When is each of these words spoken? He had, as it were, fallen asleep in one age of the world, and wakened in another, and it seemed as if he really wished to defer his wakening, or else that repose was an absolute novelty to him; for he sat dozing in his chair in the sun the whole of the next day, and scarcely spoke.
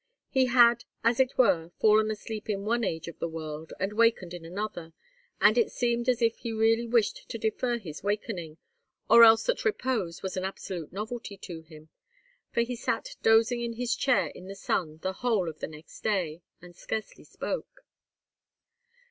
He 0.31 0.47
had, 0.47 0.85
as 1.03 1.19
it 1.19 1.37
were, 1.37 1.69
fallen 1.79 2.09
asleep 2.09 2.49
in 2.49 2.65
one 2.65 2.83
age 2.83 3.07
of 3.07 3.19
the 3.19 3.27
world, 3.27 3.71
and 3.79 3.93
wakened 3.93 4.33
in 4.33 4.43
another, 4.43 4.93
and 5.39 5.59
it 5.59 5.71
seemed 5.71 6.09
as 6.09 6.23
if 6.23 6.37
he 6.37 6.51
really 6.51 6.87
wished 6.87 7.29
to 7.29 7.37
defer 7.37 7.77
his 7.77 8.01
wakening, 8.01 8.57
or 9.07 9.23
else 9.23 9.43
that 9.43 9.63
repose 9.63 10.23
was 10.23 10.35
an 10.35 10.43
absolute 10.43 10.91
novelty 10.91 11.37
to 11.37 11.61
him; 11.61 11.89
for 12.51 12.61
he 12.61 12.75
sat 12.75 13.15
dozing 13.21 13.61
in 13.61 13.73
his 13.73 13.95
chair 13.95 14.29
in 14.29 14.47
the 14.47 14.55
sun 14.55 14.97
the 15.03 15.13
whole 15.13 15.47
of 15.47 15.59
the 15.59 15.67
next 15.67 16.01
day, 16.01 16.41
and 16.63 16.75
scarcely 16.75 17.23
spoke. 17.23 17.83